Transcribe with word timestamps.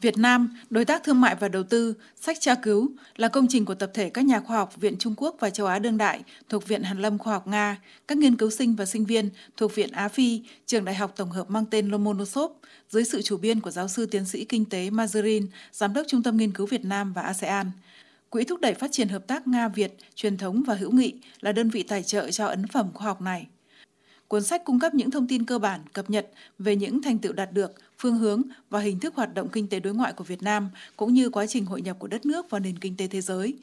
Việt 0.00 0.18
Nam, 0.18 0.56
đối 0.70 0.84
tác 0.84 1.04
thương 1.04 1.20
mại 1.20 1.34
và 1.34 1.48
đầu 1.48 1.62
tư, 1.62 1.94
sách 2.20 2.40
tra 2.40 2.54
cứu 2.54 2.92
là 3.16 3.28
công 3.28 3.46
trình 3.48 3.64
của 3.64 3.74
tập 3.74 3.90
thể 3.94 4.10
các 4.10 4.24
nhà 4.24 4.40
khoa 4.40 4.56
học 4.56 4.76
Viện 4.76 4.96
Trung 4.98 5.14
Quốc 5.16 5.36
và 5.40 5.50
Châu 5.50 5.66
Á 5.66 5.78
Đương 5.78 5.98
Đại 5.98 6.20
thuộc 6.48 6.68
Viện 6.68 6.82
Hàn 6.82 6.98
Lâm 6.98 7.18
Khoa 7.18 7.32
học 7.32 7.46
Nga, 7.46 7.78
các 8.08 8.18
nghiên 8.18 8.36
cứu 8.36 8.50
sinh 8.50 8.76
và 8.76 8.86
sinh 8.86 9.04
viên 9.04 9.30
thuộc 9.56 9.74
Viện 9.74 9.92
Á 9.92 10.08
Phi, 10.08 10.42
trường 10.66 10.84
đại 10.84 10.94
học 10.94 11.12
tổng 11.16 11.30
hợp 11.30 11.50
mang 11.50 11.64
tên 11.70 11.88
Lomonosov, 11.88 12.52
dưới 12.88 13.04
sự 13.04 13.22
chủ 13.22 13.36
biên 13.36 13.60
của 13.60 13.70
giáo 13.70 13.88
sư 13.88 14.06
tiến 14.06 14.24
sĩ 14.24 14.44
kinh 14.44 14.64
tế 14.64 14.90
Mazurin, 14.90 15.46
giám 15.72 15.94
đốc 15.94 16.06
Trung 16.08 16.22
tâm 16.22 16.36
Nghiên 16.36 16.52
cứu 16.52 16.66
Việt 16.66 16.84
Nam 16.84 17.12
và 17.12 17.22
ASEAN. 17.22 17.70
Quỹ 18.30 18.44
thúc 18.44 18.60
đẩy 18.60 18.74
phát 18.74 18.92
triển 18.92 19.08
hợp 19.08 19.26
tác 19.26 19.46
Nga-Việt, 19.46 19.96
truyền 20.14 20.36
thống 20.36 20.62
và 20.66 20.74
hữu 20.74 20.92
nghị 20.92 21.14
là 21.40 21.52
đơn 21.52 21.70
vị 21.70 21.82
tài 21.82 22.02
trợ 22.02 22.30
cho 22.30 22.46
ấn 22.46 22.66
phẩm 22.66 22.90
khoa 22.94 23.06
học 23.06 23.20
này. 23.20 23.46
Cuốn 24.30 24.42
sách 24.42 24.64
cung 24.64 24.80
cấp 24.80 24.94
những 24.94 25.10
thông 25.10 25.26
tin 25.26 25.44
cơ 25.44 25.58
bản, 25.58 25.80
cập 25.92 26.10
nhật 26.10 26.28
về 26.58 26.76
những 26.76 27.02
thành 27.02 27.18
tựu 27.18 27.32
đạt 27.32 27.52
được, 27.52 27.72
phương 27.98 28.18
hướng 28.18 28.42
và 28.70 28.80
hình 28.80 29.00
thức 29.00 29.14
hoạt 29.14 29.34
động 29.34 29.48
kinh 29.48 29.68
tế 29.68 29.80
đối 29.80 29.94
ngoại 29.94 30.12
của 30.12 30.24
Việt 30.24 30.42
Nam, 30.42 30.70
cũng 30.96 31.14
như 31.14 31.30
quá 31.30 31.46
trình 31.46 31.64
hội 31.64 31.82
nhập 31.82 31.96
của 31.98 32.08
đất 32.08 32.26
nước 32.26 32.50
vào 32.50 32.60
nền 32.60 32.78
kinh 32.78 32.96
tế 32.96 33.06
thế 33.06 33.20
giới. 33.20 33.54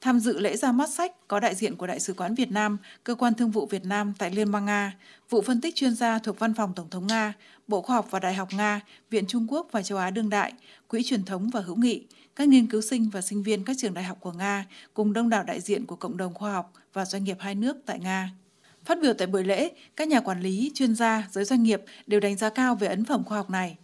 Tham 0.00 0.20
dự 0.20 0.38
lễ 0.38 0.56
ra 0.56 0.72
mắt 0.72 0.90
sách 0.90 1.28
có 1.28 1.40
đại 1.40 1.54
diện 1.54 1.76
của 1.76 1.86
Đại 1.86 2.00
sứ 2.00 2.14
quán 2.14 2.34
Việt 2.34 2.50
Nam, 2.50 2.76
Cơ 3.04 3.14
quan 3.14 3.34
Thương 3.34 3.50
vụ 3.50 3.66
Việt 3.66 3.84
Nam 3.84 4.12
tại 4.18 4.30
Liên 4.30 4.52
bang 4.52 4.64
Nga, 4.64 4.96
vụ 5.30 5.42
phân 5.42 5.60
tích 5.60 5.74
chuyên 5.74 5.94
gia 5.94 6.18
thuộc 6.18 6.38
Văn 6.38 6.54
phòng 6.54 6.72
Tổng 6.76 6.90
thống 6.90 7.06
Nga, 7.06 7.32
Bộ 7.68 7.82
Khoa 7.82 7.96
học 7.96 8.06
và 8.10 8.18
Đại 8.18 8.34
học 8.34 8.48
Nga, 8.52 8.80
Viện 9.10 9.26
Trung 9.26 9.46
Quốc 9.50 9.68
và 9.72 9.82
Châu 9.82 9.98
Á 9.98 10.10
Đương 10.10 10.30
Đại, 10.30 10.52
Quỹ 10.88 11.02
truyền 11.02 11.24
thống 11.24 11.50
và 11.50 11.60
hữu 11.60 11.76
nghị, 11.76 12.06
các 12.36 12.48
nghiên 12.48 12.66
cứu 12.66 12.80
sinh 12.80 13.10
và 13.12 13.20
sinh 13.20 13.42
viên 13.42 13.64
các 13.64 13.76
trường 13.78 13.94
đại 13.94 14.04
học 14.04 14.18
của 14.20 14.32
Nga, 14.32 14.66
cùng 14.94 15.12
đông 15.12 15.28
đảo 15.28 15.44
đại 15.44 15.60
diện 15.60 15.86
của 15.86 15.96
cộng 15.96 16.16
đồng 16.16 16.34
khoa 16.34 16.52
học 16.52 16.72
và 16.92 17.04
doanh 17.04 17.24
nghiệp 17.24 17.36
hai 17.40 17.54
nước 17.54 17.76
tại 17.86 17.98
Nga. 17.98 18.30
Phát 18.84 18.98
biểu 19.02 19.14
tại 19.14 19.26
buổi 19.26 19.44
lễ, 19.44 19.70
các 19.96 20.08
nhà 20.08 20.20
quản 20.20 20.40
lý, 20.40 20.70
chuyên 20.74 20.94
gia, 20.94 21.28
giới 21.30 21.44
doanh 21.44 21.62
nghiệp 21.62 21.82
đều 22.06 22.20
đánh 22.20 22.36
giá 22.36 22.50
cao 22.50 22.74
về 22.74 22.88
ấn 22.88 23.04
phẩm 23.04 23.24
khoa 23.24 23.38
học 23.38 23.50
này. 23.50 23.76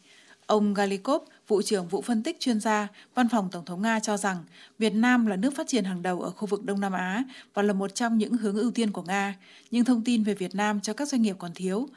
Ông 0.47 0.75
Galikov, 0.75 1.23
vụ 1.49 1.63
trưởng 1.63 1.89
vụ 1.89 2.03
phân 2.03 2.23
tích 2.23 2.41
chuyên 2.41 2.61
gia, 2.61 2.89
Văn 3.15 3.29
phòng 3.29 3.49
Tổng 3.53 3.65
thống 3.65 3.83
Nga 3.83 4.01
cho 4.01 4.17
rằng 4.17 4.45
Việt 4.79 4.95
Nam 4.95 5.27
là 5.27 5.37
nước 5.37 5.57
phát 5.57 5.69
triển 5.69 5.85
hàng 5.85 6.03
đầu 6.03 6.21
ở 6.21 6.31
khu 6.31 6.47
vực 6.47 6.65
Đông 6.65 6.81
Nam 6.81 6.93
Á 6.93 7.25
và 7.55 7.63
là 7.63 7.73
một 7.73 7.95
trong 7.95 8.19
những 8.19 8.37
hướng 8.37 8.57
ưu 8.57 8.71
tiên 8.71 8.91
của 8.91 9.03
Nga, 9.03 9.35
nhưng 9.71 9.85
thông 9.85 10.05
tin 10.05 10.23
về 10.23 10.35
Việt 10.35 10.55
Nam 10.55 10.81
cho 10.81 10.93
các 10.93 11.09
doanh 11.09 11.23
nghiệp 11.23 11.37
còn 11.39 11.55
thiếu. 11.55 11.89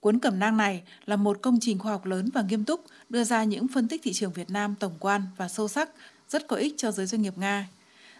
Cuốn 0.00 0.18
cẩm 0.18 0.38
nang 0.38 0.56
này 0.56 0.82
là 1.06 1.16
một 1.16 1.38
công 1.42 1.58
trình 1.60 1.78
khoa 1.78 1.92
học 1.92 2.04
lớn 2.04 2.28
và 2.34 2.42
nghiêm 2.42 2.64
túc, 2.64 2.84
đưa 3.08 3.24
ra 3.24 3.44
những 3.44 3.68
phân 3.68 3.88
tích 3.88 4.00
thị 4.04 4.12
trường 4.12 4.32
Việt 4.32 4.50
Nam 4.50 4.74
tổng 4.80 4.94
quan 5.00 5.22
và 5.36 5.48
sâu 5.48 5.68
sắc, 5.68 5.90
rất 6.28 6.46
có 6.46 6.56
ích 6.56 6.74
cho 6.76 6.92
giới 6.92 7.06
doanh 7.06 7.22
nghiệp 7.22 7.38
Nga. 7.38 7.68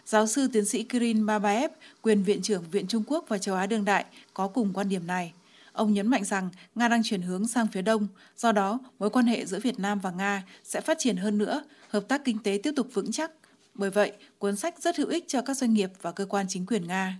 Giáo 0.08 0.26
sư 0.26 0.48
tiến 0.52 0.64
sĩ 0.64 0.82
Kirin 0.82 1.26
Babaev, 1.26 1.70
quyền 2.02 2.22
viện 2.22 2.42
trưởng 2.42 2.64
Viện 2.70 2.86
Trung 2.86 3.02
Quốc 3.06 3.24
và 3.28 3.38
Châu 3.38 3.54
Á 3.54 3.66
Đương 3.66 3.84
Đại, 3.84 4.04
có 4.34 4.48
cùng 4.48 4.72
quan 4.74 4.88
điểm 4.88 5.06
này. 5.06 5.32
Ông 5.72 5.94
nhấn 5.94 6.06
mạnh 6.06 6.24
rằng 6.24 6.50
Nga 6.74 6.88
đang 6.88 7.02
chuyển 7.04 7.22
hướng 7.22 7.48
sang 7.48 7.66
phía 7.66 7.82
đông, 7.82 8.08
do 8.36 8.52
đó 8.52 8.78
mối 8.98 9.10
quan 9.10 9.26
hệ 9.26 9.46
giữa 9.46 9.58
Việt 9.60 9.78
Nam 9.78 9.98
và 10.00 10.10
Nga 10.10 10.42
sẽ 10.64 10.80
phát 10.80 10.98
triển 10.98 11.16
hơn 11.16 11.38
nữa, 11.38 11.64
hợp 11.88 12.08
tác 12.08 12.24
kinh 12.24 12.38
tế 12.38 12.60
tiếp 12.62 12.72
tục 12.76 12.88
vững 12.94 13.12
chắc. 13.12 13.30
Bởi 13.74 13.90
vậy, 13.90 14.12
cuốn 14.38 14.56
sách 14.56 14.82
rất 14.82 14.96
hữu 14.96 15.08
ích 15.08 15.24
cho 15.28 15.42
các 15.42 15.56
doanh 15.56 15.74
nghiệp 15.74 15.90
và 16.02 16.12
cơ 16.12 16.26
quan 16.26 16.46
chính 16.48 16.66
quyền 16.66 16.86
Nga. 16.86 17.18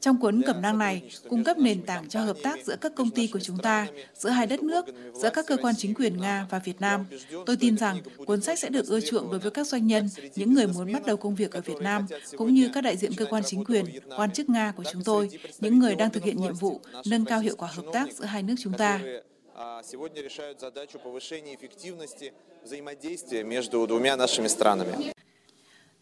Trong 0.00 0.20
cuốn 0.20 0.42
cẩm 0.46 0.62
nang 0.62 0.78
này, 0.78 1.02
cung 1.28 1.44
cấp 1.44 1.58
nền 1.58 1.82
tảng 1.82 2.08
cho 2.08 2.20
hợp 2.20 2.36
tác 2.42 2.58
giữa 2.64 2.76
các 2.80 2.92
công 2.94 3.10
ty 3.10 3.26
của 3.26 3.40
chúng 3.40 3.58
ta, 3.58 3.86
giữa 4.14 4.30
hai 4.30 4.46
đất 4.46 4.62
nước, 4.62 4.84
giữa 5.14 5.30
các 5.30 5.46
cơ 5.46 5.56
quan 5.62 5.74
chính 5.78 5.94
quyền 5.94 6.20
Nga 6.20 6.46
và 6.50 6.58
Việt 6.58 6.80
Nam. 6.80 7.06
Tôi 7.46 7.56
tin 7.56 7.76
rằng 7.76 8.00
cuốn 8.26 8.40
sách 8.40 8.58
sẽ 8.58 8.68
được 8.68 8.86
ưa 8.86 9.00
chuộng 9.00 9.30
đối 9.30 9.38
với 9.38 9.50
các 9.50 9.66
doanh 9.66 9.86
nhân, 9.86 10.08
những 10.34 10.54
người 10.54 10.66
muốn 10.66 10.92
bắt 10.92 11.06
đầu 11.06 11.16
công 11.16 11.34
việc 11.34 11.52
ở 11.52 11.60
Việt 11.60 11.78
Nam, 11.80 12.06
cũng 12.36 12.54
như 12.54 12.70
các 12.74 12.80
đại 12.80 12.96
diện 12.96 13.12
cơ 13.16 13.24
quan 13.24 13.42
chính 13.46 13.64
quyền, 13.64 13.84
quan 14.16 14.32
chức 14.32 14.48
Nga 14.48 14.72
của 14.76 14.84
chúng 14.92 15.04
tôi, 15.04 15.30
những 15.60 15.78
người 15.78 15.94
đang 15.94 16.10
thực 16.10 16.24
hiện 16.24 16.40
nhiệm 16.40 16.54
vụ 16.54 16.80
nâng 17.06 17.24
cao 17.24 17.40
hiệu 17.40 17.54
quả 17.58 17.68
hợp 17.72 17.84
tác 17.92 18.12
giữa 18.12 18.24
hai 18.24 18.42
nước 18.42 18.54
chúng 18.58 18.72
ta. 18.72 19.00
Сегодня 19.82 20.22
решают 20.22 20.60
задачу 20.60 20.98
повышения 21.00 21.56
эффективности 21.56 22.32
взаимодействия 22.64 23.42
между 23.42 23.86
двумя 23.86 24.16
нашими 24.16 24.48
странами. 24.48 25.12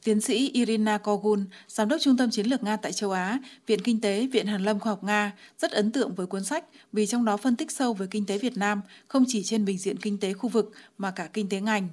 Tiến 0.04 0.22
sĩ 0.22 0.50
Irina 0.54 0.98
Kogun, 0.98 1.46
Giám 1.68 1.90
đốc 1.90 2.02
Trung 2.02 2.17
tâm 2.17 2.30
Chiến 2.30 2.45
lược 2.45 2.64
Nga 2.64 2.78
tại 2.78 2.92
châu 2.92 3.12
Á, 3.12 3.39
Viện 3.67 3.82
Kinh 3.82 4.02
tế, 4.02 4.28
Viện 4.28 4.48
Hàn 4.48 4.64
Lâm 4.64 4.80
Khoa 4.80 4.92
học 4.92 5.04
Nga, 5.04 5.34
rất 5.60 5.72
ấn 5.72 5.92
tượng 5.92 6.16
với 6.16 6.28
cuốn 6.28 6.44
sách 6.44 6.66
vì 6.92 7.06
trong 7.06 7.26
đó 7.26 7.38
phân 7.38 7.56
tích 7.56 7.72
sâu 7.72 7.94
về 7.94 8.08
kinh 8.11 8.26
tế 8.26 8.38
Việt 8.38 8.58
Nam, 8.58 8.82
không 9.08 9.26
chỉ 9.28 9.44
trên 9.44 9.66
bình 9.66 9.78
diện 9.78 9.98
kinh 9.98 10.17
tế 10.17 10.34
khu 10.34 10.50
vực 10.50 10.72
mà 10.98 11.11
cả 11.11 11.30
kinh 11.34 11.50
tế 11.50 11.61
ngành. 11.61 11.90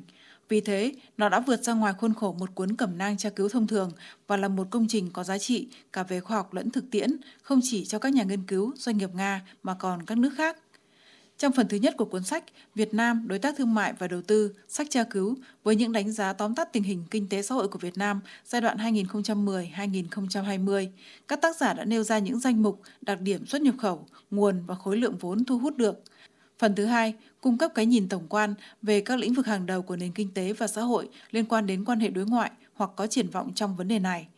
Vì 0.48 0.60
thế, 0.60 0.92
nó 1.16 1.28
đã 1.28 1.40
vượt 1.40 1.62
ra 1.62 1.72
ngoài 1.72 1.94
khuôn 1.98 2.14
khổ 2.14 2.36
một 2.38 2.54
cuốn 2.54 2.76
cẩm 2.76 2.98
nang 2.98 3.16
tra 3.16 3.30
cứu 3.30 3.48
thông 3.48 3.66
thường 3.66 3.90
và 4.26 4.36
là 4.36 4.48
một 4.48 4.66
công 4.70 4.86
trình 4.88 5.10
có 5.12 5.24
giá 5.24 5.38
trị 5.38 5.68
cả 5.92 6.02
về 6.02 6.20
khoa 6.20 6.36
học 6.36 6.54
lẫn 6.54 6.70
thực 6.70 6.90
tiễn, 6.90 7.10
không 7.42 7.60
chỉ 7.62 7.84
cho 7.84 7.98
các 7.98 8.12
nhà 8.12 8.24
nghiên 8.24 8.42
cứu, 8.42 8.72
doanh 8.76 8.98
nghiệp 8.98 9.10
Nga 9.14 9.42
mà 9.62 9.74
còn 9.74 10.06
các 10.06 10.18
nước 10.18 10.30
khác. 10.36 10.56
Trong 11.38 11.52
phần 11.52 11.68
thứ 11.68 11.76
nhất 11.76 11.94
của 11.96 12.04
cuốn 12.04 12.24
sách 12.24 12.44
Việt 12.74 12.94
Nam, 12.94 13.28
đối 13.28 13.38
tác 13.38 13.54
thương 13.58 13.74
mại 13.74 13.92
và 13.92 14.08
đầu 14.08 14.22
tư, 14.22 14.52
sách 14.68 14.86
tra 14.90 15.04
cứu 15.04 15.36
với 15.64 15.76
những 15.76 15.92
đánh 15.92 16.12
giá 16.12 16.32
tóm 16.32 16.54
tắt 16.54 16.72
tình 16.72 16.82
hình 16.82 17.04
kinh 17.10 17.28
tế 17.28 17.42
xã 17.42 17.54
hội 17.54 17.68
của 17.68 17.78
Việt 17.78 17.98
Nam 17.98 18.20
giai 18.44 18.60
đoạn 18.60 18.76
2010-2020, 18.76 20.88
các 21.28 21.42
tác 21.42 21.56
giả 21.56 21.74
đã 21.74 21.84
nêu 21.84 22.02
ra 22.02 22.18
những 22.18 22.38
danh 22.38 22.62
mục, 22.62 22.80
đặc 23.00 23.20
điểm 23.20 23.46
xuất 23.46 23.62
nhập 23.62 23.74
khẩu, 23.78 24.06
nguồn 24.30 24.62
và 24.66 24.74
khối 24.74 24.96
lượng 24.96 25.16
vốn 25.20 25.44
thu 25.44 25.58
hút 25.58 25.76
được. 25.76 26.02
Phần 26.58 26.74
thứ 26.74 26.84
hai, 26.84 27.14
cung 27.40 27.58
cấp 27.58 27.72
cái 27.74 27.86
nhìn 27.86 28.08
tổng 28.08 28.26
quan 28.28 28.54
về 28.82 29.00
các 29.00 29.18
lĩnh 29.18 29.34
vực 29.34 29.46
hàng 29.46 29.66
đầu 29.66 29.82
của 29.82 29.96
nền 29.96 30.12
kinh 30.12 30.34
tế 30.34 30.52
và 30.52 30.66
xã 30.66 30.82
hội 30.82 31.08
liên 31.30 31.44
quan 31.44 31.66
đến 31.66 31.84
quan 31.84 32.00
hệ 32.00 32.08
đối 32.08 32.26
ngoại 32.26 32.50
hoặc 32.74 32.90
có 32.96 33.06
triển 33.06 33.30
vọng 33.30 33.54
trong 33.54 33.76
vấn 33.76 33.88
đề 33.88 33.98
này. 33.98 34.28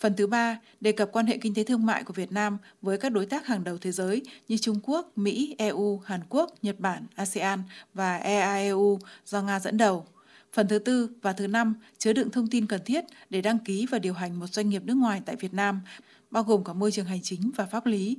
Phần 0.00 0.16
thứ 0.16 0.26
ba, 0.26 0.58
đề 0.80 0.92
cập 0.92 1.12
quan 1.12 1.26
hệ 1.26 1.38
kinh 1.38 1.54
tế 1.54 1.64
thương 1.64 1.86
mại 1.86 2.04
của 2.04 2.12
Việt 2.12 2.32
Nam 2.32 2.58
với 2.82 2.98
các 2.98 3.12
đối 3.12 3.26
tác 3.26 3.46
hàng 3.46 3.64
đầu 3.64 3.78
thế 3.78 3.92
giới 3.92 4.22
như 4.48 4.56
Trung 4.56 4.80
Quốc, 4.82 5.12
Mỹ, 5.16 5.54
EU, 5.58 5.98
Hàn 5.98 6.20
Quốc, 6.28 6.54
Nhật 6.62 6.80
Bản, 6.80 7.06
ASEAN 7.14 7.62
và 7.94 8.16
EAEU 8.16 8.98
do 9.24 9.42
Nga 9.42 9.60
dẫn 9.60 9.76
đầu. 9.76 10.06
Phần 10.52 10.68
thứ 10.68 10.78
tư 10.78 11.10
và 11.22 11.32
thứ 11.32 11.46
năm 11.46 11.74
chứa 11.98 12.12
đựng 12.12 12.30
thông 12.30 12.46
tin 12.46 12.66
cần 12.66 12.80
thiết 12.84 13.04
để 13.30 13.40
đăng 13.40 13.58
ký 13.58 13.86
và 13.90 13.98
điều 13.98 14.14
hành 14.14 14.38
một 14.38 14.46
doanh 14.46 14.68
nghiệp 14.68 14.82
nước 14.84 14.94
ngoài 14.94 15.22
tại 15.26 15.36
Việt 15.36 15.54
Nam, 15.54 15.80
bao 16.30 16.42
gồm 16.42 16.64
cả 16.64 16.72
môi 16.72 16.92
trường 16.92 17.06
hành 17.06 17.22
chính 17.22 17.50
và 17.56 17.66
pháp 17.66 17.86
lý. 17.86 18.16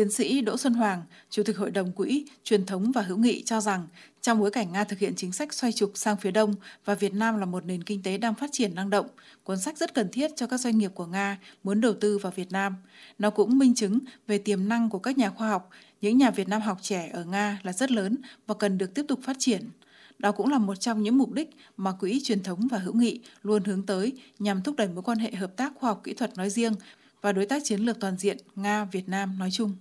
Tiến 0.00 0.10
sĩ 0.10 0.40
Đỗ 0.40 0.56
Xuân 0.56 0.74
Hoàng, 0.74 1.02
Chủ 1.30 1.42
tịch 1.42 1.56
Hội 1.56 1.70
đồng 1.70 1.92
Quỹ 1.92 2.24
Truyền 2.44 2.66
thống 2.66 2.92
và 2.92 3.02
Hữu 3.02 3.18
nghị 3.18 3.42
cho 3.42 3.60
rằng 3.60 3.86
trong 4.20 4.40
bối 4.40 4.50
cảnh 4.50 4.72
Nga 4.72 4.84
thực 4.84 4.98
hiện 4.98 5.12
chính 5.16 5.32
sách 5.32 5.54
xoay 5.54 5.72
trục 5.72 5.92
sang 5.94 6.16
phía 6.16 6.30
đông 6.30 6.54
và 6.84 6.94
Việt 6.94 7.14
Nam 7.14 7.38
là 7.38 7.46
một 7.46 7.64
nền 7.64 7.84
kinh 7.84 8.02
tế 8.02 8.18
đang 8.18 8.34
phát 8.34 8.50
triển 8.52 8.74
năng 8.74 8.90
động, 8.90 9.06
cuốn 9.44 9.58
sách 9.58 9.78
rất 9.78 9.94
cần 9.94 10.08
thiết 10.12 10.30
cho 10.36 10.46
các 10.46 10.60
doanh 10.60 10.78
nghiệp 10.78 10.90
của 10.94 11.06
Nga 11.06 11.38
muốn 11.64 11.80
đầu 11.80 11.94
tư 11.94 12.18
vào 12.18 12.32
Việt 12.36 12.52
Nam. 12.52 12.76
Nó 13.18 13.30
cũng 13.30 13.58
minh 13.58 13.74
chứng 13.74 13.98
về 14.26 14.38
tiềm 14.38 14.68
năng 14.68 14.90
của 14.90 14.98
các 14.98 15.18
nhà 15.18 15.30
khoa 15.30 15.48
học, 15.48 15.70
những 16.00 16.18
nhà 16.18 16.30
Việt 16.30 16.48
Nam 16.48 16.60
học 16.60 16.78
trẻ 16.82 17.10
ở 17.12 17.24
Nga 17.24 17.60
là 17.62 17.72
rất 17.72 17.90
lớn 17.90 18.16
và 18.46 18.54
cần 18.54 18.78
được 18.78 18.94
tiếp 18.94 19.04
tục 19.08 19.20
phát 19.22 19.36
triển. 19.38 19.70
Đó 20.18 20.32
cũng 20.32 20.50
là 20.50 20.58
một 20.58 20.74
trong 20.80 21.02
những 21.02 21.18
mục 21.18 21.32
đích 21.32 21.50
mà 21.76 21.92
Quỹ 21.92 22.20
Truyền 22.24 22.42
thống 22.42 22.68
và 22.70 22.78
Hữu 22.78 22.94
nghị 22.94 23.20
luôn 23.42 23.64
hướng 23.64 23.86
tới 23.86 24.12
nhằm 24.38 24.62
thúc 24.62 24.76
đẩy 24.76 24.88
mối 24.88 25.02
quan 25.02 25.18
hệ 25.18 25.34
hợp 25.34 25.56
tác 25.56 25.72
khoa 25.74 25.90
học 25.90 26.00
kỹ 26.04 26.14
thuật 26.14 26.36
nói 26.36 26.50
riêng 26.50 26.74
và 27.22 27.32
đối 27.32 27.46
tác 27.46 27.62
chiến 27.64 27.80
lược 27.80 28.00
toàn 28.00 28.16
diện 28.18 28.36
Nga-Việt 28.56 29.08
Nam 29.08 29.38
nói 29.38 29.50
chung. 29.50 29.72